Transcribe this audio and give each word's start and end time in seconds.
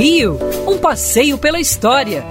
Rio, 0.00 0.38
um 0.66 0.78
passeio 0.78 1.36
pela 1.36 1.60
história, 1.60 2.24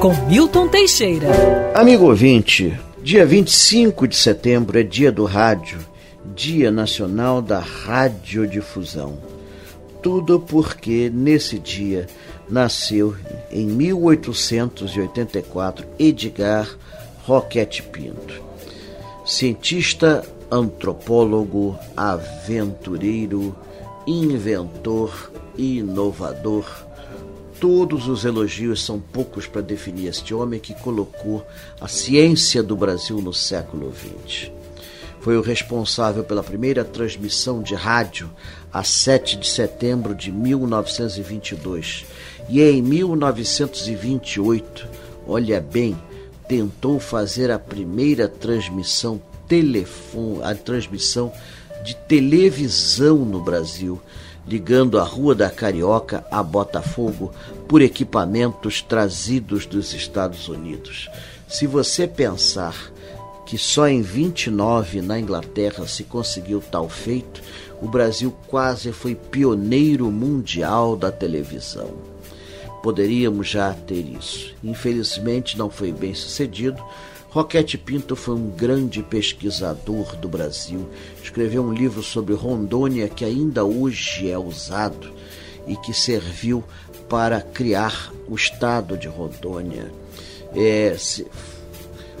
com 0.00 0.12
Milton 0.26 0.66
Teixeira. 0.66 1.28
Amigo 1.72 2.06
ouvinte, 2.06 2.76
dia 3.00 3.24
25 3.24 4.08
de 4.08 4.16
setembro 4.16 4.76
é 4.76 4.82
dia 4.82 5.12
do 5.12 5.24
rádio, 5.24 5.78
Dia 6.34 6.72
Nacional 6.72 7.40
da 7.40 7.60
Radiodifusão. 7.60 9.16
Tudo 10.02 10.40
porque 10.40 11.08
nesse 11.14 11.60
dia 11.60 12.08
nasceu 12.50 13.14
em 13.52 13.66
1884 13.66 15.86
Edgar 16.00 16.68
Roquette 17.24 17.84
Pinto, 17.84 18.42
cientista, 19.24 20.24
antropólogo, 20.50 21.78
aventureiro, 21.96 23.54
inventor 24.08 25.30
e 25.56 25.78
inovador. 25.78 26.90
Todos 27.62 28.06
os 28.08 28.24
elogios 28.24 28.84
são 28.84 28.98
poucos 28.98 29.46
para 29.46 29.60
definir 29.60 30.08
este 30.08 30.34
homem 30.34 30.58
que 30.58 30.74
colocou 30.74 31.46
a 31.80 31.86
ciência 31.86 32.60
do 32.60 32.74
Brasil 32.74 33.22
no 33.22 33.32
século 33.32 33.94
XX. 33.94 34.50
Foi 35.20 35.36
o 35.36 35.40
responsável 35.40 36.24
pela 36.24 36.42
primeira 36.42 36.84
transmissão 36.84 37.62
de 37.62 37.76
rádio 37.76 38.28
a 38.72 38.82
7 38.82 39.36
de 39.36 39.48
setembro 39.48 40.12
de 40.12 40.32
1922. 40.32 42.04
E 42.48 42.60
em 42.60 42.82
1928, 42.82 44.88
olha 45.28 45.60
bem, 45.60 45.96
tentou 46.48 46.98
fazer 46.98 47.52
a 47.52 47.60
primeira 47.60 48.26
transmissão 48.26 49.22
telefone, 49.46 50.42
a 50.42 50.52
transmissão 50.52 51.32
de 51.84 51.94
televisão 51.94 53.18
no 53.18 53.40
Brasil, 53.40 54.02
ligando 54.46 54.98
a 54.98 55.04
Rua 55.04 55.34
da 55.34 55.50
Carioca 55.50 56.24
a 56.30 56.42
Botafogo 56.42 57.32
por 57.68 57.80
equipamentos 57.80 58.82
trazidos 58.82 59.66
dos 59.66 59.94
Estados 59.94 60.48
Unidos. 60.48 61.08
Se 61.48 61.66
você 61.66 62.06
pensar 62.06 62.74
que 63.46 63.58
só 63.58 63.86
em 63.86 64.02
29 64.02 65.02
na 65.02 65.20
Inglaterra 65.20 65.86
se 65.86 66.04
conseguiu 66.04 66.62
tal 66.70 66.88
feito, 66.88 67.42
o 67.80 67.88
Brasil 67.88 68.34
quase 68.46 68.92
foi 68.92 69.14
pioneiro 69.14 70.10
mundial 70.10 70.96
da 70.96 71.12
televisão. 71.12 71.90
Poderíamos 72.82 73.48
já 73.48 73.72
ter 73.74 74.00
isso. 74.00 74.54
Infelizmente 74.62 75.58
não 75.58 75.68
foi 75.68 75.92
bem 75.92 76.14
sucedido. 76.14 76.82
Roquete 77.32 77.78
Pinto 77.78 78.14
foi 78.14 78.34
um 78.34 78.50
grande 78.50 79.02
pesquisador 79.02 80.14
do 80.16 80.28
Brasil. 80.28 80.86
Escreveu 81.22 81.62
um 81.62 81.72
livro 81.72 82.02
sobre 82.02 82.34
Rondônia 82.34 83.08
que 83.08 83.24
ainda 83.24 83.64
hoje 83.64 84.30
é 84.30 84.38
usado 84.38 85.10
e 85.66 85.74
que 85.74 85.94
serviu 85.94 86.62
para 87.08 87.40
criar 87.40 88.12
o 88.28 88.34
estado 88.34 88.98
de 88.98 89.08
Rondônia. 89.08 89.90
É, 90.54 90.94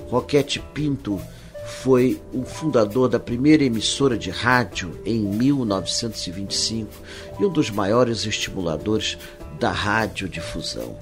Roquete 0.08 0.60
Pinto 0.72 1.20
foi 1.66 2.18
o 2.32 2.42
fundador 2.44 3.06
da 3.06 3.20
primeira 3.20 3.64
emissora 3.64 4.16
de 4.16 4.30
rádio 4.30 4.98
em 5.04 5.20
1925 5.20 6.90
e 7.38 7.44
um 7.44 7.50
dos 7.50 7.68
maiores 7.68 8.24
estimuladores 8.24 9.18
da 9.60 9.70
radiodifusão. 9.70 10.96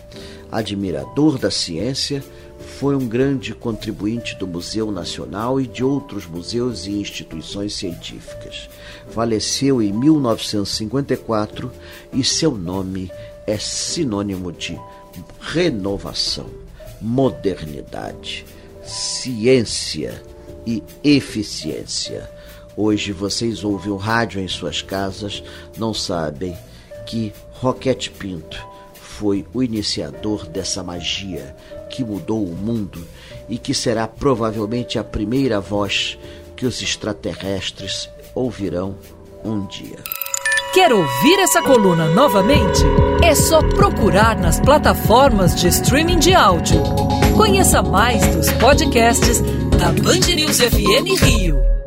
Admirador 0.51 1.39
da 1.39 1.49
ciência, 1.51 2.25
foi 2.61 2.95
um 2.95 3.07
grande 3.07 3.55
contribuinte 3.55 4.37
do 4.37 4.47
Museu 4.47 4.91
Nacional 4.93 5.61
e 5.61 5.67
de 5.67 5.83
outros 5.83 6.27
museus 6.27 6.87
e 6.87 6.93
instituições 6.93 7.75
científicas. 7.75 8.69
Faleceu 9.11 9.83
em 9.83 9.93
1954 9.93 11.71
e 12.13 12.23
seu 12.23 12.53
nome 12.53 13.11
é 13.47 13.59
sinônimo 13.59 14.53
de 14.53 14.79
renovação, 15.41 16.47
modernidade 17.01 18.45
ciência 18.91 20.23
e 20.67 20.83
eficiência. 21.05 22.29
Hoje 22.77 23.13
vocês 23.13 23.63
ouvem 23.63 23.93
o 23.93 23.97
rádio 23.97 24.41
em 24.41 24.49
suas 24.49 24.83
casas, 24.83 25.43
não 25.77 25.95
sabem 25.95 26.57
que 27.07 27.33
Roquete 27.53 28.11
Pinto 28.11 28.67
foi 28.95 29.47
o 29.53 29.63
iniciador 29.63 30.47
dessa 30.47 30.83
magia 30.83 31.55
que 31.91 32.03
mudou 32.03 32.43
o 32.43 32.57
mundo 32.57 33.05
e 33.49 33.59
que 33.59 33.75
será 33.75 34.09
provavelmente 34.09 34.99
a 34.99 35.05
primeira 35.05 35.61
voz 35.61 36.17
que 36.57 36.65
os 36.65 36.81
extraterrestres 36.81 38.09
ouvirão 38.35 38.97
um 39.45 39.67
dia. 39.67 39.99
Quer 40.73 40.93
ouvir 40.93 41.39
essa 41.41 41.61
coluna 41.61 42.07
novamente? 42.15 42.83
É 43.23 43.35
só 43.35 43.61
procurar 43.61 44.39
nas 44.39 44.61
plataformas 44.61 45.55
de 45.61 45.69
streaming 45.69 46.19
de 46.19 46.33
áudio 46.33 46.81
Conheça 47.41 47.83
mais 47.83 48.21
dos 48.37 48.53
podcasts 48.53 49.41
da 49.79 49.91
Band 50.03 50.35
News 50.35 50.61
FM 50.61 51.23
Rio. 51.23 51.80